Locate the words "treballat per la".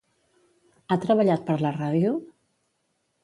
1.03-1.73